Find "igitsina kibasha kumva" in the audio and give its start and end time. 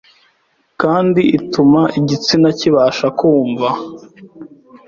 1.99-3.69